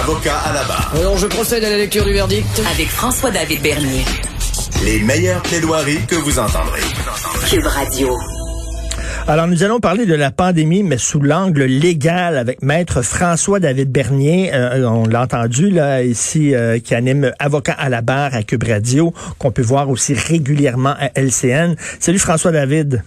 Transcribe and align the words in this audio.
Avocat 0.00 0.36
à 0.38 0.52
la 0.52 0.62
barre. 0.62 0.92
Alors 0.94 1.18
je 1.18 1.26
procède 1.26 1.64
à 1.64 1.70
la 1.70 1.76
lecture 1.76 2.04
du 2.04 2.12
verdict. 2.12 2.46
Avec 2.72 2.86
François-David 2.86 3.60
Bernier. 3.62 4.04
Les 4.84 5.00
meilleures 5.00 5.42
plaidoiries 5.42 6.06
que 6.06 6.14
vous 6.14 6.38
entendrez. 6.38 6.82
Cube 7.50 7.66
Radio. 7.66 8.16
Alors, 9.26 9.46
nous 9.46 9.62
allons 9.64 9.80
parler 9.80 10.04
de 10.06 10.14
la 10.14 10.30
pandémie, 10.30 10.82
mais 10.82 10.98
sous 10.98 11.20
l'angle 11.20 11.62
légal 11.64 12.36
avec 12.36 12.62
Maître 12.62 13.02
François-David 13.02 13.90
Bernier. 13.90 14.50
Euh, 14.52 14.88
on 14.88 15.06
l'a 15.06 15.22
entendu, 15.22 15.70
là, 15.70 16.02
ici, 16.02 16.54
euh, 16.54 16.78
qui 16.80 16.94
anime 16.94 17.32
Avocat 17.38 17.74
à 17.74 17.88
la 17.88 18.02
barre 18.02 18.34
à 18.34 18.42
Cube 18.42 18.64
Radio, 18.64 19.12
qu'on 19.38 19.52
peut 19.52 19.62
voir 19.62 19.90
aussi 19.90 20.14
régulièrement 20.14 20.94
à 20.98 21.10
LCN. 21.14 21.76
Salut 22.00 22.18
François-David. 22.18 23.02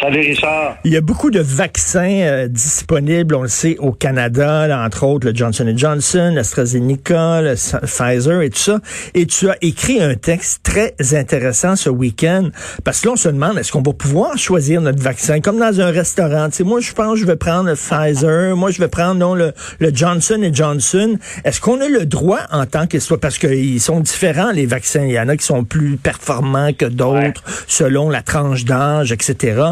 Salut 0.00 0.20
Richard. 0.20 0.76
Il 0.84 0.92
y 0.92 0.96
a 0.96 1.00
beaucoup 1.00 1.30
de 1.30 1.40
vaccins 1.40 2.20
euh, 2.20 2.48
disponibles, 2.48 3.34
on 3.34 3.42
le 3.42 3.48
sait, 3.48 3.76
au 3.78 3.92
Canada, 3.92 4.66
là, 4.66 4.84
entre 4.84 5.04
autres 5.04 5.26
le 5.26 5.34
Johnson 5.34 5.72
Johnson, 5.74 6.32
l'AstraZeneca, 6.34 7.40
le 7.40 7.54
Pfizer 7.54 8.42
et 8.42 8.50
tout 8.50 8.58
ça. 8.58 8.80
Et 9.14 9.26
tu 9.26 9.48
as 9.48 9.56
écrit 9.62 10.02
un 10.02 10.14
texte 10.14 10.60
très 10.62 10.94
intéressant 11.14 11.74
ce 11.76 11.90
week-end, 11.90 12.50
parce 12.84 13.00
que 13.00 13.08
là, 13.08 13.12
on 13.14 13.16
se 13.16 13.28
demande, 13.28 13.58
est-ce 13.58 13.72
qu'on 13.72 13.82
va 13.82 13.92
pouvoir 13.92 14.36
choisir 14.36 14.80
notre 14.80 15.02
vaccin, 15.02 15.40
comme 15.40 15.58
dans 15.58 15.80
un 15.80 15.90
restaurant. 15.90 16.48
Tu 16.50 16.56
sais, 16.56 16.64
moi, 16.64 16.80
je 16.80 16.92
pense 16.92 17.14
que 17.14 17.20
je 17.20 17.26
vais 17.26 17.36
prendre 17.36 17.68
le 17.68 17.76
Pfizer, 17.76 18.56
moi, 18.56 18.70
je 18.70 18.80
vais 18.80 18.88
prendre 18.88 19.14
non, 19.14 19.34
le, 19.34 19.52
le 19.78 19.94
Johnson 19.94 20.40
Johnson. 20.52 21.16
Est-ce 21.44 21.60
qu'on 21.60 21.80
a 21.80 21.88
le 21.88 22.04
droit 22.04 22.40
en 22.50 22.66
tant 22.66 22.86
que 22.86 22.98
soit 22.98 23.20
parce 23.20 23.38
qu'ils 23.38 23.80
sont 23.80 24.00
différents, 24.00 24.50
les 24.50 24.66
vaccins? 24.66 25.04
Il 25.04 25.12
y 25.12 25.20
en 25.20 25.28
a 25.28 25.36
qui 25.36 25.46
sont 25.46 25.64
plus 25.64 25.96
performants 25.96 26.72
que 26.72 26.86
d'autres, 26.86 27.42
selon 27.66 28.10
la 28.10 28.22
tranche 28.22 28.64
d'âge, 28.64 29.12
etc. 29.12 29.62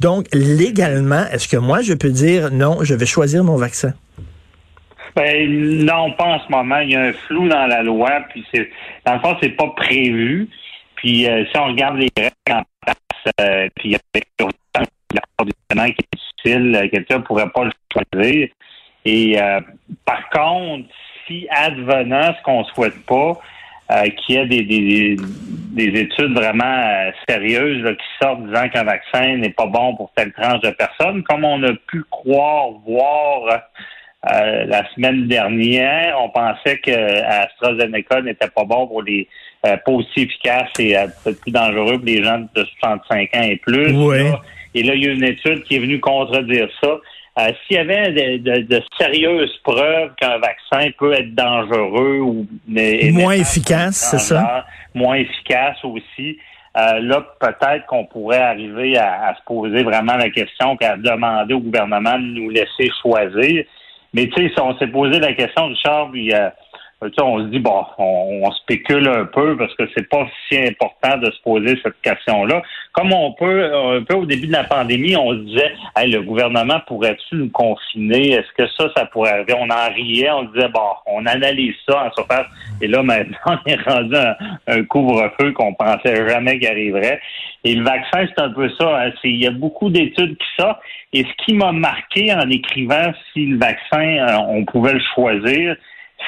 Donc, 0.00 0.26
légalement, 0.32 1.24
est-ce 1.32 1.48
que 1.48 1.56
moi, 1.56 1.82
je 1.82 1.94
peux 1.94 2.10
dire 2.10 2.50
non, 2.50 2.78
je 2.82 2.94
vais 2.94 3.06
choisir 3.06 3.44
mon 3.44 3.56
vaccin? 3.56 3.92
Ben, 5.16 5.84
non, 5.84 6.12
pas 6.12 6.24
en 6.24 6.40
ce 6.40 6.50
moment. 6.50 6.78
Il 6.78 6.90
y 6.90 6.96
a 6.96 7.02
un 7.02 7.12
flou 7.12 7.48
dans 7.48 7.66
la 7.66 7.82
loi, 7.82 8.22
puis 8.30 8.44
c'est 8.52 8.70
dans 9.04 9.14
le 9.14 9.20
fond, 9.20 9.36
c'est 9.42 9.50
pas 9.50 9.68
prévu. 9.76 10.48
Puis 10.96 11.26
euh, 11.26 11.44
si 11.46 11.58
on 11.58 11.66
regarde 11.66 11.96
les 11.96 12.10
règles 12.16 12.32
en 12.50 12.62
place, 12.82 13.34
euh, 13.40 13.68
puis 13.74 13.96
avec 14.14 14.26
le 14.38 14.46
qui 15.92 16.04
est 16.04 16.16
difficile, 16.16 16.76
euh, 16.76 16.88
quelqu'un 16.90 17.20
pourrait 17.20 17.50
pas 17.50 17.64
le 17.64 17.72
choisir. 17.92 18.48
Et 19.06 19.38
par 20.04 20.28
contre, 20.28 20.86
si 21.26 21.48
advenant 21.50 22.34
ce 22.36 22.42
qu'on 22.42 22.64
souhaite 22.64 23.02
pas, 23.06 23.40
euh, 23.90 24.08
qu'il 24.10 24.36
y 24.36 24.38
ait 24.38 24.46
des, 24.46 24.62
des, 24.62 25.16
des, 25.72 26.00
études 26.00 26.32
vraiment 26.32 26.64
euh, 26.64 27.10
sérieuses 27.28 27.84
qui 27.96 28.06
sortent 28.22 28.46
disant 28.46 28.68
qu'un 28.68 28.84
vaccin 28.84 29.36
n'est 29.38 29.50
pas 29.50 29.66
bon 29.66 29.96
pour 29.96 30.12
telle 30.14 30.32
tranche 30.32 30.60
de 30.60 30.70
personnes, 30.70 31.24
comme 31.24 31.44
on 31.44 31.60
a 31.64 31.72
pu 31.88 32.04
croire 32.08 32.70
voir 32.86 33.62
euh, 34.30 34.64
la 34.66 34.88
semaine 34.94 35.26
dernière, 35.26 36.16
on 36.22 36.28
pensait 36.28 36.78
que 36.78 36.90
AstraZeneca 36.92 38.22
n'était 38.22 38.48
pas 38.48 38.64
bon 38.64 38.86
pour 38.86 39.02
les 39.02 39.28
pas 39.62 39.92
aussi 39.92 40.22
efficace 40.22 40.70
et 40.78 40.94
peut-être 41.22 41.40
plus 41.40 41.50
dangereux 41.50 41.96
pour 41.96 42.06
les 42.06 42.22
gens 42.22 42.38
de 42.54 42.64
65 42.80 43.28
ans 43.34 43.42
et 43.42 43.56
plus. 43.56 43.92
et 44.74 44.82
là, 44.82 44.94
il 44.94 45.04
y 45.04 45.08
a 45.08 45.12
une 45.12 45.24
étude 45.24 45.64
qui 45.64 45.76
est 45.76 45.80
venue 45.80 46.00
contredire 46.00 46.68
ça. 46.80 46.96
Euh, 47.38 47.52
s'il 47.66 47.76
y 47.76 47.78
avait 47.78 48.10
de, 48.38 48.82
sérieuses 48.98 49.56
preuves 49.62 50.12
qu'un 50.16 50.38
vaccin 50.38 50.90
peut 50.98 51.12
être 51.12 51.34
dangereux 51.34 52.18
ou 52.20 52.46
moins 53.12 53.32
efficace, 53.34 54.08
c'est 54.10 54.18
ça, 54.18 54.66
moins 54.94 55.14
efficace 55.14 55.76
aussi, 55.84 56.38
euh, 56.76 57.00
là 57.00 57.24
peut-être 57.40 57.86
qu'on 57.86 58.04
pourrait 58.06 58.42
arriver 58.42 58.96
à, 58.98 59.34
se 59.38 59.44
poser 59.44 59.82
vraiment 59.84 60.16
la 60.16 60.30
question 60.30 60.76
qu'à 60.76 60.96
demander 60.96 61.54
au 61.54 61.60
gouvernement 61.60 62.18
de 62.18 62.24
nous 62.24 62.50
laisser 62.50 62.90
choisir. 63.00 63.64
Mais 64.12 64.26
tu 64.26 64.42
sais, 64.42 64.52
si 64.52 64.60
on 64.60 64.76
s'est 64.78 64.88
posé 64.88 65.20
la 65.20 65.32
question, 65.32 65.68
Richard, 65.68 66.10
puis, 66.10 66.32
euh, 66.32 66.50
on 67.22 67.38
se 67.38 67.44
dit, 67.44 67.58
bon, 67.58 67.84
on, 67.98 68.50
spécule 68.52 69.08
un 69.08 69.24
peu 69.24 69.56
parce 69.56 69.74
que 69.74 69.84
c'est 69.94 70.08
pas 70.08 70.26
si 70.48 70.58
important 70.58 71.16
de 71.18 71.30
se 71.30 71.42
poser 71.42 71.78
cette 71.82 72.00
question-là. 72.02 72.62
Comme 72.92 73.12
on 73.12 73.32
peut, 73.32 73.64
un 73.74 74.02
peu 74.02 74.14
au 74.14 74.26
début 74.26 74.48
de 74.48 74.52
la 74.52 74.64
pandémie, 74.64 75.16
on 75.16 75.32
se 75.32 75.38
disait, 75.38 75.72
hey, 75.96 76.10
le 76.10 76.22
gouvernement 76.22 76.80
pourrait-tu 76.86 77.36
nous 77.36 77.50
confiner? 77.50 78.32
Est-ce 78.32 78.52
que 78.56 78.68
ça, 78.76 78.90
ça 78.96 79.06
pourrait 79.06 79.30
arriver? 79.30 79.54
On 79.58 79.70
en 79.70 79.94
riait, 79.94 80.30
on 80.30 80.44
disait, 80.44 80.68
bon, 80.68 80.88
on 81.06 81.26
analyse 81.26 81.74
ça 81.88 82.06
en 82.06 82.12
surface. 82.12 82.46
Et 82.80 82.86
là, 82.86 83.02
maintenant, 83.02 83.36
on 83.46 83.70
est 83.70 83.80
rendu 83.82 84.16
un, 84.16 84.36
un 84.66 84.84
couvre-feu 84.84 85.52
qu'on 85.52 85.74
pensait 85.74 86.28
jamais 86.28 86.58
qu'il 86.58 86.68
arriverait. 86.68 87.20
Et 87.64 87.74
le 87.74 87.84
vaccin, 87.84 88.26
c'est 88.26 88.42
un 88.42 88.50
peu 88.50 88.70
ça. 88.78 89.04
Hein. 89.04 89.10
Il 89.24 89.36
y 89.36 89.46
a 89.46 89.50
beaucoup 89.50 89.90
d'études 89.90 90.36
qui 90.36 90.46
sortent. 90.58 90.80
Et 91.12 91.24
ce 91.24 91.44
qui 91.44 91.54
m'a 91.54 91.72
marqué 91.72 92.32
en 92.32 92.48
écrivant 92.50 93.12
si 93.32 93.46
le 93.46 93.58
vaccin, 93.58 94.00
euh, 94.00 94.36
on 94.48 94.64
pouvait 94.64 94.92
le 94.92 95.02
choisir, 95.14 95.76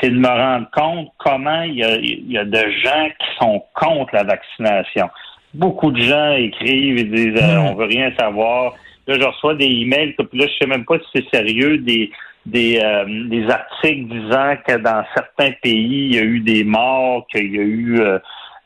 c'est 0.01 0.11
de 0.11 0.19
me 0.19 0.29
rendre 0.29 0.69
compte 0.73 1.09
comment 1.19 1.63
il 1.63 1.75
y, 1.75 1.85
a, 1.85 1.97
il 1.97 2.31
y 2.31 2.39
a 2.39 2.45
de 2.45 2.71
gens 2.83 3.09
qui 3.19 3.27
sont 3.39 3.63
contre 3.75 4.15
la 4.15 4.25
vaccination. 4.25 5.09
Beaucoup 5.55 5.91
de 5.91 6.01
gens 6.01 6.33
écrivent 6.33 6.99
et 6.99 7.05
disent 7.05 7.43
euh, 7.43 7.59
hmm. 7.59 7.67
on 7.67 7.75
veut 7.75 7.87
rien 7.87 8.13
savoir. 8.19 8.75
Là, 9.07 9.19
je 9.19 9.25
reçois 9.25 9.55
des 9.55 9.67
emails, 9.67 10.15
puis 10.15 10.39
là, 10.39 10.47
je 10.47 10.53
sais 10.61 10.67
même 10.67 10.85
pas 10.85 10.99
si 10.99 11.05
c'est 11.15 11.37
sérieux, 11.37 11.79
des 11.79 12.11
des, 12.47 12.81
euh, 12.83 13.05
des 13.29 13.49
articles 13.49 14.09
disant 14.09 14.55
que 14.67 14.77
dans 14.79 15.05
certains 15.15 15.53
pays, 15.63 16.07
il 16.07 16.15
y 16.15 16.19
a 16.19 16.23
eu 16.23 16.41
des 16.41 16.65
morts, 16.65 17.27
qu'il 17.29 17.55
y 17.55 17.59
a 17.59 17.63
eu 17.63 18.01
euh, 18.01 18.19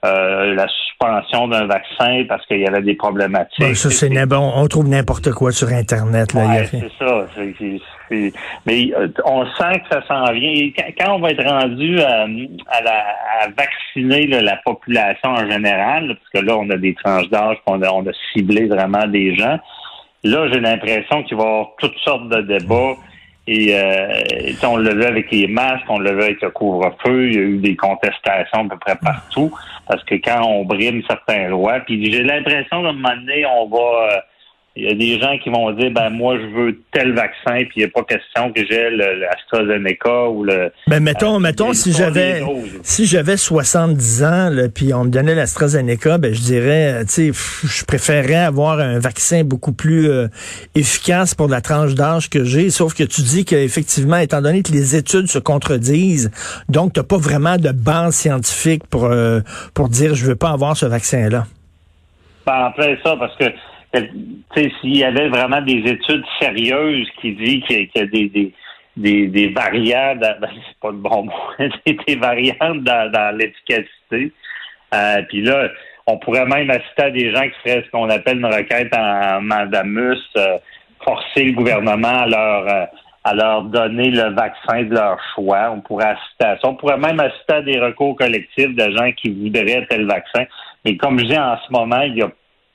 euh, 0.06 0.54
la 0.54 0.66
suspension 0.68 1.48
d'un 1.48 1.66
vaccin 1.66 2.24
parce 2.28 2.44
qu'il 2.46 2.60
y 2.60 2.66
avait 2.66 2.82
des 2.82 2.94
problématiques. 2.94 3.76
ça, 3.76 3.90
c'est 3.90 4.26
bon. 4.26 4.52
On 4.54 4.66
trouve 4.66 4.88
n'importe 4.88 5.32
quoi 5.32 5.52
sur 5.52 5.68
Internet. 5.68 6.32
Là, 6.32 6.64
c'est 6.64 6.90
ça. 6.98 7.26
mais 8.66 8.92
euh, 8.96 9.08
on 9.24 9.44
sent 9.46 9.80
que 9.80 9.94
ça 9.94 10.06
s'en 10.06 10.32
vient. 10.32 10.70
quand, 10.98 11.16
on 11.16 11.20
va 11.20 11.30
être 11.30 11.44
rendu 11.44 11.98
euh, 11.98 12.46
à, 12.68 12.82
la, 12.82 13.04
à 13.42 13.48
vacciner 13.56 14.26
la 14.26 14.56
population 14.64 15.30
en 15.30 15.50
général, 15.50 16.16
parce 16.16 16.44
que 16.44 16.48
là, 16.48 16.56
on 16.56 16.70
a 16.70 16.76
des 16.76 16.94
tranches 16.94 17.28
d'âge, 17.28 17.56
on 17.66 17.82
a, 17.82 17.90
on 17.90 18.06
a 18.06 18.12
ciblé 18.32 18.66
vraiment 18.66 19.06
des 19.06 19.34
gens, 19.36 19.58
là, 20.24 20.48
j'ai 20.52 20.60
l'impression 20.60 21.22
qu'il 21.24 21.36
va 21.36 21.44
y 21.44 21.46
avoir 21.46 21.68
toutes 21.78 21.98
sortes 22.04 22.28
de 22.28 22.42
débats. 22.42 22.94
Et 23.48 23.74
euh, 23.74 24.22
on 24.64 24.76
l'a 24.76 24.94
vu 24.94 25.04
avec 25.04 25.30
les 25.30 25.46
masques, 25.46 25.86
on 25.88 26.00
l'a 26.00 26.12
vu 26.12 26.22
avec 26.22 26.42
le 26.42 26.50
couvre-feu, 26.50 27.28
il 27.28 27.34
y 27.34 27.38
a 27.38 27.42
eu 27.42 27.58
des 27.58 27.76
contestations 27.76 28.66
à 28.66 28.68
peu 28.68 28.78
près 28.78 28.96
partout, 28.96 29.52
parce 29.86 30.02
que 30.04 30.16
quand 30.16 30.44
on 30.44 30.64
brime 30.64 31.02
certains 31.06 31.48
lois, 31.48 31.80
puis 31.80 32.12
j'ai 32.12 32.24
l'impression 32.24 32.82
qu'à 32.82 32.88
un 32.88 32.92
moment 32.92 33.16
donné, 33.16 33.46
on 33.46 33.68
va... 33.68 34.24
Euh, 34.76 34.80
il 34.80 34.84
y 34.84 34.88
a 34.88 34.94
des 34.94 35.20
gens 35.20 35.38
qui 35.38 35.48
vont 35.48 35.70
dire 35.72 35.90
ben 35.90 36.10
moi 36.10 36.38
je 36.38 36.46
veux 36.46 36.80
tel 36.92 37.14
vaccin 37.14 37.64
puis 37.64 37.72
il 37.76 37.78
n'y 37.78 37.84
a 37.84 37.88
pas 37.88 38.04
question 38.04 38.52
que 38.52 38.64
j'ai 38.66 38.90
l'AstraZeneca 38.90 40.28
ou 40.28 40.44
le 40.44 40.72
Ben 40.86 41.02
mettons 41.02 41.36
euh, 41.36 41.38
mettons 41.38 41.72
si 41.72 41.92
j'avais 41.92 42.42
si 42.82 43.06
j'avais 43.06 43.36
70 43.36 44.24
ans 44.24 44.50
là, 44.50 44.68
puis 44.68 44.92
on 44.92 45.04
me 45.04 45.10
donnait 45.10 45.34
l'AstraZeneca 45.34 46.18
ben 46.18 46.34
je 46.34 46.40
dirais 46.40 46.92
euh, 46.92 47.04
tu 47.04 47.32
sais 47.32 47.64
je 47.64 47.84
préférerais 47.84 48.44
avoir 48.44 48.78
un 48.78 48.98
vaccin 48.98 49.44
beaucoup 49.44 49.72
plus 49.72 50.10
euh, 50.10 50.28
efficace 50.74 51.34
pour 51.34 51.48
la 51.48 51.60
tranche 51.60 51.94
d'âge 51.94 52.28
que 52.28 52.44
j'ai 52.44 52.70
sauf 52.70 52.94
que 52.94 53.04
tu 53.04 53.22
dis 53.22 53.44
qu'effectivement 53.44 54.18
étant 54.18 54.42
donné 54.42 54.62
que 54.62 54.72
les 54.72 54.96
études 54.96 55.28
se 55.28 55.38
contredisent 55.38 56.30
donc 56.68 56.92
tu 56.92 57.02
pas 57.02 57.18
vraiment 57.18 57.56
de 57.56 57.70
base 57.70 58.16
scientifique 58.16 58.82
pour 58.88 59.08
pour 59.74 59.88
dire 59.88 60.14
je 60.14 60.24
veux 60.24 60.34
pas 60.34 60.50
avoir 60.50 60.76
ce 60.76 60.86
vaccin 60.86 61.28
là. 61.28 61.44
Ben 62.44 62.66
après 62.66 62.98
ça 63.04 63.16
parce 63.16 63.36
que 63.36 63.44
s'il 64.54 64.96
y 64.96 65.04
avait 65.04 65.28
vraiment 65.28 65.60
des 65.60 65.82
études 65.86 66.24
sérieuses 66.40 67.08
qui 67.20 67.32
disent 67.32 67.64
qu'il 67.64 67.88
y 67.94 68.00
a 68.00 68.06
des, 68.06 68.52
des, 68.96 69.26
des, 69.26 69.48
variantes, 69.48 70.18
ben, 70.20 70.36
c'est 70.42 70.80
pas 70.80 70.90
le 70.90 70.96
bon 70.96 71.24
mot, 71.24 71.32
des, 71.86 72.16
variantes 72.16 72.82
dans, 72.82 73.36
l'efficacité. 73.36 74.32
Euh, 74.94 75.22
puis 75.28 75.42
là, 75.42 75.68
on 76.06 76.18
pourrait 76.18 76.46
même 76.46 76.70
assister 76.70 77.02
à 77.02 77.10
des 77.10 77.34
gens 77.34 77.42
qui 77.42 77.54
feraient 77.64 77.82
ce 77.84 77.90
qu'on 77.90 78.08
appelle 78.08 78.38
une 78.38 78.46
requête 78.46 78.94
en 78.94 79.40
mandamus, 79.42 80.18
euh, 80.36 80.58
forcer 81.04 81.44
le 81.44 81.52
gouvernement 81.52 82.22
à 82.22 82.26
leur, 82.26 82.68
euh, 82.68 82.84
à 83.24 83.34
leur 83.34 83.62
donner 83.64 84.10
le 84.10 84.32
vaccin 84.34 84.84
de 84.84 84.94
leur 84.94 85.18
choix. 85.34 85.72
On 85.72 85.80
pourrait 85.80 86.10
assister 86.10 86.44
à 86.44 86.58
ça. 86.58 86.68
On 86.68 86.76
pourrait 86.76 86.98
même 86.98 87.18
assister 87.18 87.54
à 87.54 87.62
des 87.62 87.80
recours 87.80 88.16
collectifs 88.16 88.74
de 88.74 88.90
gens 88.96 89.10
qui 89.12 89.30
voudraient 89.30 89.84
tel 89.90 90.06
vaccin. 90.06 90.44
Mais 90.84 90.96
comme 90.96 91.18
je 91.18 91.24
dis 91.24 91.38
en 91.38 91.58
ce 91.66 91.72
moment, 91.72 92.02
il 92.02 92.18
y 92.18 92.22
a 92.22 92.30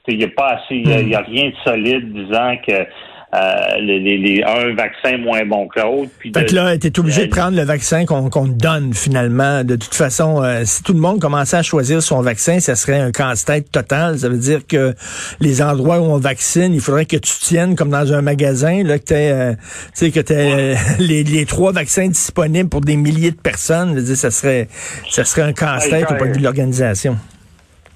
il 0.08 0.18
n'y 0.18 0.24
a 0.24 0.30
pas 0.30 0.56
assez, 0.56 0.76
il 0.76 1.08
n'y 1.08 1.16
a, 1.16 1.22
rien 1.22 1.50
de 1.50 1.56
solide 1.64 2.14
disant 2.14 2.56
que 2.66 2.86
euh, 3.34 3.78
les, 3.80 4.18
les, 4.18 4.44
un 4.44 4.76
vaccin 4.76 5.18
moins 5.18 5.46
bon 5.46 5.66
que 5.70 5.80
l'autre. 5.80 6.12
Fait 6.22 6.46
que 6.46 6.54
là, 6.54 6.78
tu 6.78 6.88
es 6.88 7.00
obligé 7.00 7.28
de 7.28 7.30
prendre 7.30 7.56
le 7.56 7.64
vaccin 7.64 8.06
qu'on 8.06 8.30
te 8.30 8.52
donne 8.52 8.94
finalement. 8.94 9.64
De 9.64 9.78
toute 9.78 9.96
façon, 9.96 10.44
euh, 10.44 10.64
si 10.66 10.84
tout 10.84 10.92
le 10.92 11.00
monde 11.00 11.22
commençait 11.22 11.56
à 11.56 11.64
choisir 11.64 12.04
son 12.04 12.22
vaccin, 12.22 12.60
ça 12.60 12.76
serait 12.76 13.00
un 13.00 13.12
casse-tête 13.12 13.72
total. 13.72 14.20
Ça 14.20 14.28
veut 14.28 14.38
dire 14.38 14.68
que 14.68 14.94
les 15.40 15.62
endroits 15.62 16.00
où 16.00 16.04
on 16.04 16.18
vaccine, 16.18 16.74
il 16.74 16.82
faudrait 16.82 17.06
que 17.06 17.16
tu 17.16 17.32
tiennes 17.40 17.78
comme 17.78 17.90
dans 17.90 18.12
un 18.12 18.22
magasin, 18.22 18.84
là, 18.84 19.00
que 19.00 19.06
tu 19.06 19.14
euh, 19.14 19.54
sais, 19.94 20.12
que 20.12 20.20
t'aies 20.20 20.76
les, 21.00 21.24
les 21.24 21.46
trois 21.46 21.72
vaccins 21.72 22.10
disponibles 22.10 22.68
pour 22.68 22.82
des 22.82 22.98
milliers 22.98 23.32
de 23.32 23.40
personnes. 23.40 23.96
dire, 23.96 24.18
ça 24.18 24.30
serait 24.30 24.68
ça 25.10 25.24
serait 25.24 25.44
un 25.44 25.54
casse-tête 25.54 26.12
au 26.12 26.16
point 26.16 26.28
de 26.28 26.34
vue 26.34 26.40
de 26.40 26.44
l'organisation. 26.44 27.16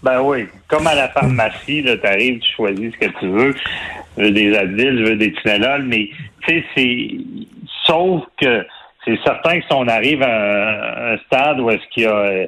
Ben 0.05 0.21
oui. 0.21 0.45
Comme 0.67 0.85
à 0.85 0.93
la 0.93 1.09
pharmacie, 1.09 1.83
tu 1.83 2.07
arrives, 2.07 2.39
tu 2.39 2.51
choisis 2.55 2.93
ce 2.93 3.07
que 3.07 3.11
tu 3.19 3.27
veux. 3.27 3.55
Je 4.15 4.23
veux 4.23 4.31
des 4.31 4.55
Advil, 4.55 4.99
je 4.99 5.03
veux 5.03 5.15
des 5.15 5.33
Tylenol, 5.33 5.81
mais 5.81 6.09
tu 6.45 6.59
sais, 6.59 6.63
c'est 6.75 7.07
sauf 7.87 8.23
que 8.39 8.67
c'est 9.03 9.17
certain 9.23 9.59
que 9.59 9.65
si 9.65 9.73
on 9.73 9.87
arrive 9.87 10.21
à 10.21 11.13
un, 11.13 11.17
stade 11.25 11.59
où 11.59 11.71
est-ce 11.71 11.81
qu'il 11.91 12.03
y 12.03 12.05
a 12.05 12.45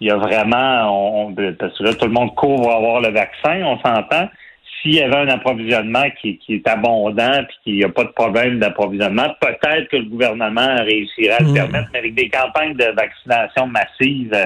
il 0.00 0.06
y 0.06 0.10
a 0.10 0.16
vraiment 0.16 1.24
on, 1.26 1.34
parce 1.34 1.76
que 1.78 1.84
là, 1.84 1.94
tout 1.94 2.04
le 2.04 2.12
monde 2.12 2.34
court 2.34 2.60
pour 2.60 2.72
avoir 2.72 3.00
le 3.00 3.08
vaccin, 3.08 3.62
on 3.64 3.78
s'entend. 3.78 4.28
S'il 4.80 4.94
y 4.94 5.02
avait 5.02 5.16
un 5.16 5.28
approvisionnement 5.28 6.04
qui, 6.20 6.38
est 6.48 6.68
abondant 6.68 7.42
puis 7.48 7.56
qu'il 7.64 7.74
n'y 7.76 7.84
a 7.84 7.88
pas 7.88 8.04
de 8.04 8.10
problème 8.10 8.60
d'approvisionnement, 8.60 9.34
peut-être 9.40 9.88
que 9.88 9.96
le 9.96 10.04
gouvernement 10.04 10.76
réussirait 10.84 11.36
à 11.36 11.40
le 11.40 11.48
mmh. 11.48 11.54
permettre, 11.54 11.88
mais 11.92 11.98
avec 12.00 12.14
des 12.14 12.28
campagnes 12.28 12.74
de 12.74 12.84
vaccination 12.94 13.66
massives, 13.66 14.36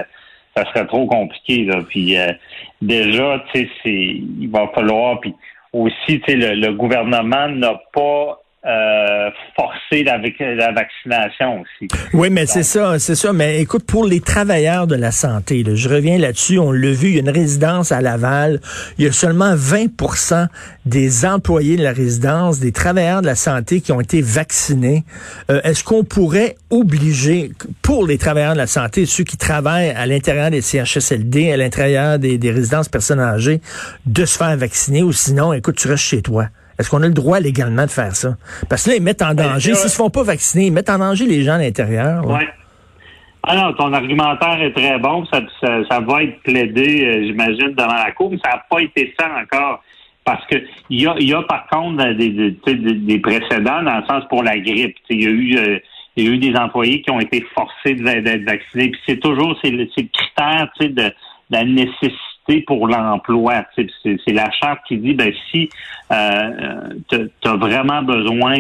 ça 0.57 0.65
serait 0.67 0.87
trop 0.87 1.07
compliqué. 1.07 1.65
Là. 1.65 1.81
Puis 1.89 2.17
euh, 2.17 2.33
déjà, 2.81 3.45
tu 3.53 3.69
sais, 3.83 3.93
il 3.93 4.49
va 4.51 4.69
falloir. 4.75 5.21
Puis 5.21 5.35
aussi, 5.73 6.21
tu 6.21 6.23
sais, 6.27 6.37
le, 6.37 6.55
le 6.55 6.73
gouvernement 6.75 7.49
n'a 7.49 7.81
pas 7.93 8.42
euh, 8.65 9.29
forcer 9.57 10.05
la, 10.05 10.19
la, 10.19 10.71
vaccination 10.71 11.63
aussi. 11.63 11.89
Oui, 12.13 12.31
mais 12.31 12.47
c'est 12.47 12.63
ça, 12.63 12.97
c'est 13.01 13.17
ça. 13.17 13.33
Mais 13.33 13.61
écoute, 13.61 13.85
pour 13.85 14.05
les 14.07 14.21
travailleurs 14.21 14.87
de 14.87 14.95
la 14.95 15.11
santé, 15.11 15.65
je 15.75 15.89
reviens 15.89 16.17
là-dessus, 16.17 16.61
on 16.61 16.71
l'a 16.71 16.93
vu, 16.93 17.09
il 17.09 17.15
y 17.15 17.17
a 17.17 17.23
une 17.23 17.31
résidence 17.31 17.91
à 17.91 18.01
Laval, 18.01 18.61
il 18.99 19.05
y 19.05 19.09
a 19.09 19.13
seulement 19.13 19.57
20% 19.57 20.47
des 20.87 21.27
employés 21.27 21.77
de 21.77 21.83
la 21.83 21.93
résidence, 21.93 22.61
des 22.61 22.71
travailleurs 22.71 23.21
de 23.21 23.27
la 23.27 23.35
santé 23.35 23.81
qui 23.81 23.91
ont 23.91 24.01
été 24.01 24.23
vaccinés. 24.23 25.03
Euh, 25.51 25.61
est-ce 25.65 25.83
qu'on 25.83 26.05
pourrait 26.05 26.55
obliger, 26.71 27.51
pour 27.83 28.07
les 28.07 28.17
travailleurs 28.17 28.53
de 28.53 28.59
la 28.59 28.69
santé, 28.69 29.07
ceux 29.07 29.25
qui 29.25 29.37
travaillent 29.37 29.91
à 29.91 30.07
l'intérieur 30.07 30.53
des 30.53 30.61
CHSLD, 30.61 31.51
à 31.51 31.57
l'intérieur 31.57 32.21
des, 32.21 32.39
des 32.39 32.53
résidences 32.53 32.89
personnes 32.89 33.19
âgées, 33.19 33.61
de 34.07 34.25
se 34.25 34.39
faire 34.39 34.57
vacciner? 34.57 35.03
Ou 35.03 35.11
sinon, 35.11 35.53
écoute, 35.53 35.75
tu 35.75 35.89
restes 35.89 36.05
chez 36.05 36.23
toi? 36.23 36.47
Est-ce 36.83 36.91
qu'on 36.91 37.03
a 37.05 37.07
le 37.07 37.15
droit 37.15 37.39
légalement 37.39 37.85
de 37.85 37.91
faire 37.91 38.17
ça? 38.17 38.31
Parce 38.69 38.85
que 38.85 38.91
là, 38.91 38.97
ils 38.97 39.03
mettent 39.03 39.23
en 39.23 39.35
ben, 39.35 39.53
danger, 39.53 39.75
s'ils 39.75 39.85
ne 39.85 39.89
se 39.89 39.97
font 39.97 40.11
pas 40.11 40.25
vacciner, 40.25 40.67
ils 40.67 40.73
mettent 40.73 40.91
en 40.91 40.99
danger 40.99 41.27
les 41.27 41.45
gens 41.45 41.53
à 41.53 41.59
l'intérieur. 41.59 42.25
Oui. 42.27 42.43
Alors, 43.45 43.77
ton 43.77 43.93
argumentaire 43.93 44.61
est 44.61 44.73
très 44.73 44.99
bon. 44.99 45.25
Ça, 45.27 45.43
ça, 45.61 46.01
va 46.01 46.25
être 46.25 46.43
plaidé, 46.43 47.05
euh, 47.07 47.27
j'imagine, 47.27 47.73
devant 47.77 47.95
la 47.95 48.11
Cour, 48.11 48.33
mais 48.33 48.39
ça 48.45 48.51
n'a 48.51 48.65
pas 48.69 48.81
été 48.81 49.15
fait 49.17 49.25
encore. 49.25 49.81
Parce 50.25 50.45
que 50.47 50.57
il 50.91 51.03
y 51.03 51.07
a, 51.07 51.15
y 51.21 51.33
a 51.33 51.43
par 51.43 51.69
contre 51.69 52.15
des, 52.15 52.57
des, 52.57 53.19
précédents 53.21 53.83
dans 53.85 53.99
le 53.99 54.07
sens 54.09 54.25
pour 54.29 54.43
la 54.43 54.59
grippe. 54.59 54.97
Il 55.09 55.23
y 55.23 55.27
a 55.27 55.31
eu 55.31 55.57
euh, 55.57 55.79
il 56.17 56.25
y 56.25 56.29
a 56.29 56.31
eu 56.33 56.39
des 56.39 56.57
employés 56.57 57.01
qui 57.03 57.13
ont 57.13 57.21
été 57.21 57.45
forcés 57.55 57.95
d'être 57.95 58.45
vaccinés. 58.45 58.89
Puis 58.91 59.01
c'est 59.07 59.21
toujours 59.21 59.57
c'est 59.63 59.71
le, 59.71 59.87
critère 59.87 60.69
de, 60.81 60.87
de 60.89 61.13
la 61.51 61.65
nécessité 61.65 62.17
pour 62.61 62.87
l'emploi. 62.87 63.65
C'est 63.77 64.33
la 64.33 64.51
charte 64.53 64.81
qui 64.87 64.99
dit 64.99 65.15
ben 65.15 65.33
si 65.51 65.69
euh, 66.13 66.89
tu 67.09 67.49
as 67.49 67.57
vraiment 67.57 68.03
besoin 68.03 68.59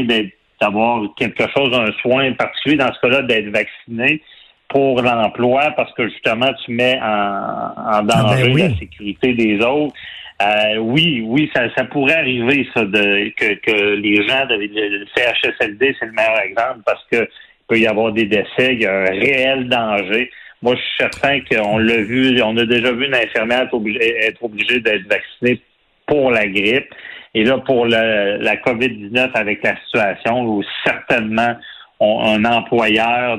d'avoir 0.60 1.02
quelque 1.16 1.44
chose, 1.54 1.72
un 1.74 1.92
soin 2.00 2.32
particulier, 2.32 2.76
dans 2.76 2.92
ce 2.92 3.00
cas-là, 3.00 3.22
d'être 3.22 3.50
vacciné 3.50 4.22
pour 4.68 5.02
l'emploi, 5.02 5.70
parce 5.76 5.92
que 5.92 6.08
justement, 6.08 6.50
tu 6.64 6.72
mets 6.72 6.98
en, 6.98 7.04
ah, 7.04 8.02
ben 8.02 8.22
danger 8.22 8.54
la 8.54 8.76
sécurité 8.78 9.34
des 9.34 9.60
autres. 9.62 9.94
Euh, 10.42 10.78
oui, 10.78 11.22
oui, 11.24 11.50
ça, 11.54 11.72
ça 11.76 11.84
pourrait 11.84 12.14
arriver, 12.14 12.66
ça, 12.74 12.84
de, 12.84 13.28
que, 13.36 13.54
que 13.54 13.94
les 13.94 14.26
gens 14.26 14.46
de 14.46 14.54
le 14.54 15.06
CHSLD, 15.14 15.94
c'est 16.00 16.06
le 16.06 16.12
meilleur 16.12 16.40
exemple, 16.40 16.80
parce 16.84 17.04
que 17.12 17.28
peut 17.68 17.78
y 17.78 17.86
avoir 17.86 18.12
des 18.12 18.26
décès, 18.26 18.74
il 18.74 18.82
y 18.82 18.86
a 18.86 18.92
un 18.92 19.10
réel 19.10 19.68
danger. 19.68 20.30
Moi, 20.62 20.76
je 20.76 20.80
suis 20.80 20.96
certain 20.98 21.40
qu'on 21.40 21.78
l'a 21.78 22.02
vu, 22.02 22.40
on 22.42 22.56
a 22.56 22.64
déjà 22.64 22.92
vu 22.92 23.06
une 23.06 23.14
infirmière 23.14 23.62
être 23.62 24.44
obligée, 24.44 24.80
d'être 24.80 25.08
vaccinée 25.08 25.60
pour 26.06 26.30
la 26.30 26.46
grippe. 26.46 26.94
Et 27.34 27.44
là, 27.44 27.58
pour 27.58 27.86
la 27.86 28.56
COVID-19 28.56 29.30
avec 29.34 29.62
la 29.62 29.76
situation 29.84 30.44
où 30.44 30.62
certainement 30.84 31.56
un 32.00 32.44
employeur 32.44 33.38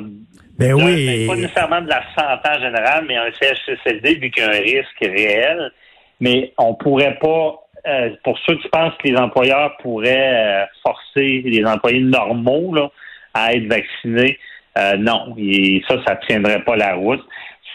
ben 0.58 0.74
oui. 0.74 1.26
pas 1.28 1.36
nécessairement 1.36 1.82
de 1.82 1.90
la 1.90 2.04
santé 2.16 2.50
en 2.50 2.62
général, 2.62 3.06
mais 3.08 3.18
un 3.18 3.32
CHCLD, 3.32 4.16
vu 4.16 4.30
qu'il 4.30 4.44
y 4.44 4.46
a 4.46 4.50
un 4.50 4.60
risque 4.60 5.00
réel. 5.02 5.72
Mais 6.20 6.54
on 6.58 6.76
pourrait 6.76 7.18
pas, 7.20 7.56
euh, 7.88 8.12
pour 8.24 8.38
ceux 8.46 8.56
qui 8.58 8.70
pensent 8.70 8.94
que 9.04 9.08
les 9.08 9.18
employeurs 9.18 9.76
pourraient 9.78 10.64
euh, 10.64 10.66
forcer 10.84 11.42
les 11.44 11.66
employés 11.66 12.02
normaux 12.02 12.74
là, 12.74 12.92
à 13.34 13.54
être 13.54 13.68
vaccinés, 13.68 14.38
euh, 14.78 14.98
non, 14.98 15.36
et 15.38 15.84
ça, 15.88 15.96
ça 16.06 16.16
tiendrait 16.28 16.64
pas 16.64 16.76
la 16.76 16.96
route. 16.96 17.24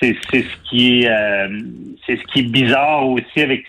C'est 0.01 0.15
ce 0.33 0.71
qui 0.71 1.03
est 1.03 1.11
euh, 1.11 1.49
c'est 2.07 2.17
ce 2.17 2.23
qui 2.33 2.41
est 2.41 2.51
bizarre 2.51 3.05
aussi 3.09 3.41
avec 3.41 3.67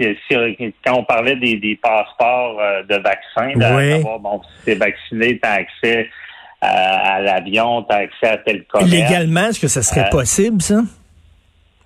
quand 0.86 1.00
on 1.00 1.04
parlait 1.04 1.36
des, 1.36 1.58
des 1.58 1.76
passeports 1.76 2.60
euh, 2.60 2.84
de 2.84 2.96
vaccins, 2.98 3.58
d'avoir 3.58 4.20
bon 4.20 4.40
si 4.44 4.66
t'es 4.66 4.76
vacciné, 4.76 5.40
t'as 5.40 5.54
accès 5.54 6.08
à, 6.62 7.20
l'avion, 7.22 7.82
t'as 7.82 8.02
accès 8.02 8.28
à 8.28 8.38
tel 8.38 8.64
commerce. 8.66 8.92
Légalement, 8.92 9.48
est-ce 9.48 9.60
que 9.60 9.68
ça 9.68 9.82
serait 9.82 10.10
possible, 10.12 10.62
ça? 10.62 10.82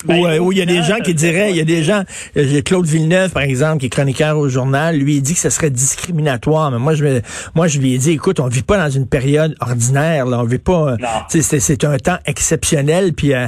Ben, 0.06 0.24
euh, 0.26 0.38
où, 0.40 0.52
il 0.52 0.58
y 0.58 0.62
a 0.62 0.66
des 0.66 0.84
gens 0.84 0.98
qui 0.98 1.14
diraient, 1.14 1.52
il 1.52 1.58
y 1.58 1.62
a 1.62 1.66
des 1.66 1.84
gens, 1.84 2.04
euh, 2.38 2.62
Claude 2.62 2.86
Villeneuve, 2.86 3.32
par 3.32 3.44
exemple, 3.44 3.80
qui 3.80 3.88
est 3.88 3.90
chroniqueur 3.90 4.38
au 4.38 4.50
journal, 4.50 4.98
lui, 4.98 5.18
il 5.18 5.22
dit 5.22 5.34
que 5.34 5.40
ce 5.40 5.50
serait 5.50 5.70
discriminatoire. 5.70 6.72
Mais 6.72 6.80
moi, 6.80 6.94
je, 6.96 7.22
moi, 7.56 7.68
je 7.68 7.80
lui 7.80 7.94
ai 7.94 7.98
dit, 7.98 8.12
écoute, 8.12 8.40
on 8.40 8.48
vit 8.48 8.64
pas 8.64 8.78
dans 8.78 8.90
une 8.90 9.08
période 9.08 9.56
ordinaire, 9.60 10.26
là. 10.26 10.40
On 10.40 10.46
vit 10.46 10.58
pas, 10.58 10.98
c'est 11.30 11.84
un 11.84 11.98
temps 11.98 12.18
exceptionnel, 12.26 13.14
puis 13.14 13.34
euh, 13.34 13.48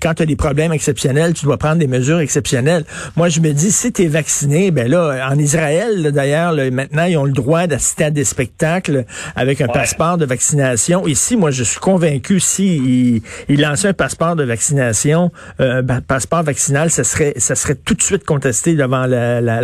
quand 0.00 0.14
tu 0.14 0.22
as 0.22 0.26
des 0.26 0.36
problèmes 0.36 0.72
exceptionnels, 0.72 1.34
tu 1.34 1.44
dois 1.44 1.56
prendre 1.56 1.76
des 1.76 1.86
mesures 1.86 2.20
exceptionnelles. 2.20 2.84
Moi, 3.16 3.28
je 3.28 3.40
me 3.40 3.52
dis, 3.52 3.72
si 3.72 3.92
tu 3.92 4.02
es 4.02 4.08
vacciné, 4.08 4.70
ben 4.70 4.88
là, 4.88 5.28
en 5.30 5.38
Israël, 5.38 6.10
d'ailleurs, 6.12 6.54
maintenant, 6.72 7.04
ils 7.04 7.16
ont 7.16 7.24
le 7.24 7.32
droit 7.32 7.66
d'assister 7.66 8.04
à 8.04 8.10
des 8.10 8.24
spectacles 8.24 9.04
avec 9.36 9.60
un 9.60 9.68
passeport 9.68 10.18
de 10.18 10.24
vaccination. 10.24 11.06
Ici, 11.06 11.36
moi, 11.36 11.50
je 11.50 11.64
suis 11.64 11.80
convaincu, 11.80 12.40
si 12.40 13.22
il, 13.48 13.60
lançait 13.60 13.88
un 13.88 13.94
passeport 13.94 14.36
de 14.36 14.44
vaccination, 14.44 15.27
euh, 15.60 15.82
un 15.88 16.00
passeport 16.00 16.42
vaccinal, 16.42 16.90
ça 16.90 17.04
serait, 17.04 17.34
ça 17.36 17.54
serait 17.54 17.76
tout 17.76 17.94
de 17.94 18.02
suite 18.02 18.24
contesté 18.24 18.74
devant 18.74 19.06
la, 19.06 19.40
la, 19.40 19.60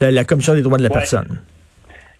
la, 0.00 0.24
Commission 0.24 0.54
des 0.54 0.62
droits 0.62 0.78
de 0.78 0.82
la 0.82 0.90
personne. 0.90 1.40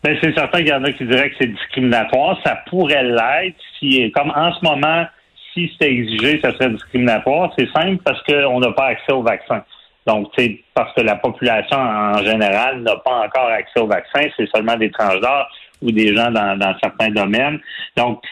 Ben, 0.02 0.16
c'est 0.22 0.34
certain 0.34 0.58
qu'il 0.58 0.68
y 0.68 0.72
en 0.72 0.84
a 0.84 0.92
qui 0.92 1.04
diraient 1.04 1.30
que 1.30 1.36
c'est 1.40 1.48
discriminatoire. 1.48 2.38
Ça 2.44 2.62
pourrait 2.68 3.04
l'être 3.04 3.56
si, 3.78 4.10
comme 4.14 4.30
en 4.34 4.52
ce 4.52 4.64
moment, 4.64 5.06
si 5.52 5.68
c'était 5.72 5.92
exigé, 5.92 6.40
ça 6.42 6.52
serait 6.52 6.70
discriminatoire. 6.70 7.52
C'est 7.58 7.68
simple 7.72 8.02
parce 8.04 8.22
qu'on 8.22 8.60
n'a 8.60 8.72
pas 8.72 8.86
accès 8.86 9.12
au 9.12 9.22
vaccin. 9.22 9.62
Donc, 10.06 10.30
c'est 10.38 10.58
parce 10.72 10.94
que 10.94 11.02
la 11.02 11.16
population 11.16 11.76
en 11.76 12.22
général 12.24 12.80
n'a 12.82 12.96
pas 12.96 13.26
encore 13.26 13.48
accès 13.48 13.78
au 13.78 13.86
vaccin, 13.86 14.26
c'est 14.36 14.48
seulement 14.54 14.76
des 14.76 14.88
d'âge 14.88 15.46
ou 15.82 15.92
des 15.92 16.16
gens 16.16 16.30
dans, 16.30 16.58
dans 16.58 16.74
certains 16.82 17.10
domaines. 17.10 17.60
Donc, 17.96 18.22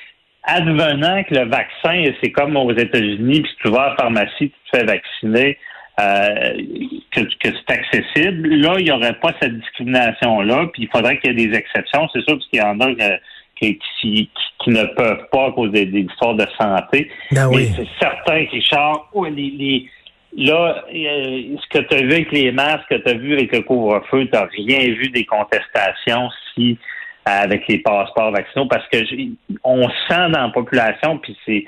advenant 0.47 1.23
que 1.25 1.35
le 1.35 1.49
vaccin, 1.49 2.05
c'est 2.23 2.31
comme 2.31 2.57
aux 2.57 2.73
États-Unis, 2.73 3.43
puis 3.43 3.53
tu 3.63 3.71
vas 3.71 3.83
à 3.83 3.89
la 3.91 3.97
pharmacie, 3.97 4.31
tu 4.39 4.51
te 4.51 4.77
fais 4.77 4.85
vacciner, 4.85 5.59
euh, 5.99 6.53
que, 7.11 7.23
c'est 7.43 7.71
accessible, 7.71 8.49
là, 8.57 8.75
il 8.79 8.85
n'y 8.85 8.91
aurait 8.91 9.19
pas 9.19 9.33
cette 9.41 9.59
discrimination-là, 9.59 10.67
puis 10.73 10.85
il 10.85 10.89
faudrait 10.89 11.19
qu'il 11.19 11.39
y 11.39 11.43
ait 11.43 11.47
des 11.49 11.57
exceptions. 11.57 12.09
C'est 12.13 12.21
sûr 12.21 12.35
parce 12.35 12.47
qu'il 12.49 12.61
y 12.61 12.63
en 12.63 12.79
a 12.81 12.89
euh, 12.89 13.17
qui, 13.59 13.79
qui, 14.01 14.31
ne 14.67 14.85
peuvent 14.95 15.27
pas 15.33 15.47
à 15.47 15.53
cause 15.53 15.71
des, 15.71 15.85
histoires 15.85 16.35
de 16.35 16.47
santé. 16.61 17.11
Ben 17.33 17.49
Mais 17.51 17.69
c'est 17.77 17.89
certain, 17.99 18.45
Richard, 18.51 19.09
oh, 19.15 19.25
les, 19.25 19.51
les, 19.51 19.89
là, 20.37 20.85
euh, 20.93 21.57
ce 21.63 21.79
que 21.79 21.85
tu 21.85 21.95
as 21.95 22.03
vu 22.03 22.13
avec 22.13 22.33
les 22.33 22.53
masques, 22.53 22.85
ce 22.91 22.97
que 22.97 23.03
tu 23.03 23.09
as 23.09 23.15
vu 23.15 23.33
avec 23.35 23.53
le 23.53 23.63
couvre-feu, 23.63 24.27
tu 24.27 24.33
n'as 24.33 24.47
rien 24.47 24.81
vu 24.81 25.09
des 25.09 25.25
contestations 25.25 26.29
si 26.55 26.79
avec 27.27 27.67
les 27.67 27.79
passeports 27.79 28.31
vaccinaux 28.31 28.67
parce 28.67 28.87
que 28.89 28.99
on 29.65 29.89
sent 30.09 30.31
dans 30.31 30.43
la 30.43 30.49
population, 30.49 31.19
puis 31.19 31.37
c'est 31.45 31.65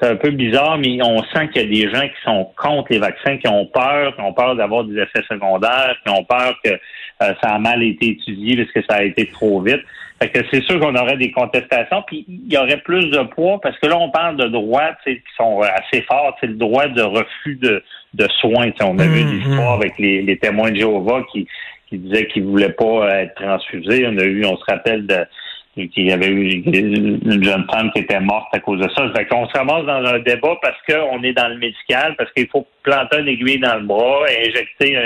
c'est 0.00 0.08
un 0.08 0.16
peu 0.16 0.30
bizarre, 0.30 0.78
mais 0.78 0.98
on 1.02 1.22
sent 1.24 1.48
qu'il 1.48 1.62
y 1.62 1.64
a 1.66 1.86
des 1.88 1.94
gens 1.94 2.08
qui 2.08 2.22
sont 2.24 2.50
contre 2.56 2.86
les 2.90 2.98
vaccins, 2.98 3.36
qui 3.36 3.48
ont 3.48 3.66
peur, 3.66 4.14
qui 4.14 4.22
ont 4.22 4.32
peur 4.32 4.56
d'avoir 4.56 4.84
des 4.84 4.98
effets 4.98 5.22
secondaires, 5.28 5.94
qui 6.04 6.10
ont 6.10 6.24
peur 6.24 6.54
que 6.64 6.70
euh, 6.70 7.34
ça 7.42 7.50
a 7.50 7.58
mal 7.58 7.82
été 7.82 8.12
étudié 8.12 8.56
parce 8.56 8.72
que 8.72 8.80
ça 8.88 9.00
a 9.00 9.02
été 9.02 9.26
trop 9.26 9.60
vite. 9.60 9.82
Fait 10.18 10.30
que 10.30 10.40
c'est 10.50 10.62
sûr 10.64 10.80
qu'on 10.80 10.94
aurait 10.94 11.18
des 11.18 11.30
contestations, 11.30 12.02
puis 12.06 12.24
il 12.28 12.52
y 12.52 12.56
aurait 12.56 12.80
plus 12.80 13.10
de 13.10 13.22
poids, 13.24 13.60
parce 13.60 13.78
que 13.78 13.86
là, 13.88 13.98
on 13.98 14.10
parle 14.10 14.36
de 14.36 14.48
droits 14.48 14.92
qui 15.04 15.20
sont 15.36 15.60
assez 15.60 16.02
forts. 16.02 16.36
C'est 16.40 16.46
le 16.46 16.54
droit 16.54 16.88
de 16.88 17.02
refus 17.02 17.56
de, 17.56 17.82
de 18.14 18.28
soins. 18.40 18.70
on 18.80 18.98
a 18.98 19.04
vu 19.04 19.24
des 19.24 19.30
mm-hmm. 19.30 19.50
histoires 19.50 19.74
avec 19.74 19.98
les, 19.98 20.22
les 20.22 20.38
témoins 20.38 20.70
de 20.70 20.76
Jéhovah 20.76 21.22
qui 21.32 21.46
qui 21.90 21.98
disait 21.98 22.26
qu'il 22.28 22.44
voulait 22.44 22.72
pas 22.72 23.20
être 23.20 23.34
transfusé. 23.34 24.06
On 24.06 24.16
a 24.16 24.24
eu, 24.24 24.44
on 24.46 24.56
se 24.56 24.64
rappelle 24.66 25.06
de 25.06 25.26
qu'il 25.74 26.06
y 26.06 26.12
avait 26.12 26.28
eu 26.28 26.62
une 26.64 27.44
jeune 27.44 27.64
femme 27.72 27.90
qui 27.92 28.00
était 28.00 28.20
morte 28.20 28.48
à 28.52 28.58
cause 28.58 28.80
de 28.80 28.88
ça. 28.94 29.10
Fait 29.14 29.26
qu'on 29.26 29.46
se 29.46 29.56
ramasse 29.56 29.86
dans 29.86 30.04
un 30.04 30.18
débat 30.18 30.56
parce 30.60 30.76
qu'on 30.88 31.22
est 31.22 31.32
dans 31.32 31.48
le 31.48 31.58
médical, 31.58 32.14
parce 32.16 32.30
qu'il 32.32 32.48
faut 32.48 32.66
planter 32.82 33.20
une 33.20 33.28
aiguille 33.28 33.60
dans 33.60 33.76
le 33.76 33.84
bras, 33.84 34.24
et 34.28 34.48
injecter 34.48 34.98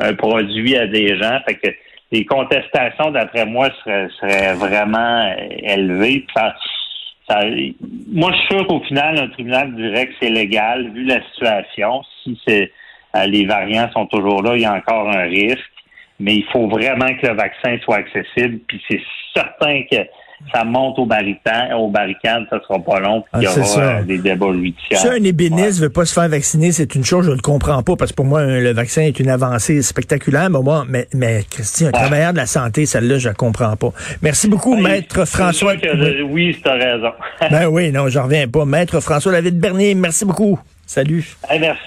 un, 0.00 0.14
produit 0.14 0.76
à 0.76 0.86
des 0.86 1.16
gens. 1.16 1.38
Fait 1.46 1.54
que 1.54 1.68
les 2.10 2.24
contestations, 2.24 3.10
d'après 3.10 3.46
moi, 3.46 3.68
seraient, 3.84 4.54
vraiment 4.54 5.32
élevées. 5.62 6.26
moi, 8.12 8.32
je 8.32 8.36
suis 8.38 8.46
sûr 8.48 8.66
qu'au 8.66 8.80
final, 8.80 9.18
un 9.18 9.28
tribunal 9.28 9.74
dirait 9.74 10.08
que 10.08 10.14
c'est 10.20 10.30
légal, 10.30 10.90
vu 10.90 11.04
la 11.04 11.22
situation. 11.30 12.02
Si 12.22 12.38
c'est 12.46 12.72
euh, 13.14 13.26
les 13.26 13.46
variants 13.46 13.90
sont 13.92 14.06
toujours 14.06 14.42
là, 14.42 14.56
il 14.56 14.62
y 14.62 14.64
a 14.64 14.74
encore 14.74 15.08
un 15.08 15.22
risque 15.22 15.60
mais 16.22 16.36
il 16.36 16.44
faut 16.52 16.68
vraiment 16.68 17.08
que 17.20 17.26
le 17.26 17.34
vaccin 17.34 17.76
soit 17.82 17.96
accessible. 17.96 18.60
Puis 18.68 18.80
c'est 18.88 19.00
certain 19.34 19.82
que 19.90 19.96
ça 20.52 20.64
monte 20.64 20.98
au 20.98 21.06
barricade, 21.06 21.72
au 21.76 21.88
barricade, 21.88 22.44
ça 22.50 22.60
sera 22.66 22.78
pas 22.78 23.00
long. 23.00 23.22
Puis 23.22 23.42
il 23.42 23.44
y 23.44 23.46
ah, 23.46 23.58
aura 23.58 23.82
euh, 23.82 24.02
des 24.02 24.18
débats 24.18 24.52
judiciaires. 24.52 24.98
Si 24.98 25.08
un 25.08 25.22
ébéniste 25.22 25.80
ne 25.80 25.86
veut 25.86 25.92
pas 25.92 26.04
se 26.04 26.14
faire 26.14 26.28
vacciner, 26.28 26.72
c'est 26.72 26.94
une 26.94 27.04
chose, 27.04 27.26
je 27.26 27.30
ne 27.30 27.36
le 27.36 27.42
comprends 27.42 27.82
pas, 27.82 27.96
parce 27.96 28.12
que 28.12 28.16
pour 28.16 28.24
moi, 28.24 28.44
le 28.44 28.72
vaccin 28.72 29.02
est 29.02 29.18
une 29.20 29.30
avancée 29.30 29.82
spectaculaire. 29.82 30.50
Mais 30.50 30.60
moi, 30.60 30.84
mais, 30.88 31.06
mais 31.14 31.44
Christy, 31.50 31.86
un 31.86 31.92
travailleur 31.92 32.32
de 32.32 32.38
la 32.38 32.46
santé, 32.46 32.86
celle-là, 32.86 33.18
je 33.18 33.28
ne 33.28 33.34
comprends 33.34 33.76
pas. 33.76 33.92
Merci 34.20 34.48
beaucoup, 34.48 34.76
ben, 34.76 34.82
Maître 34.82 35.24
François. 35.26 35.74
oui, 36.28 36.56
tu 36.62 36.68
as 36.68 36.72
raison. 36.72 37.12
ben 37.50 37.66
oui, 37.68 37.90
non, 37.90 38.08
je 38.08 38.18
reviens 38.18 38.48
pas. 38.48 38.64
Maître 38.64 39.00
François 39.00 39.32
David 39.32 39.58
Bernier, 39.58 39.94
merci 39.94 40.24
beaucoup. 40.24 40.58
Salut. 40.86 41.24
merci. 41.58 41.82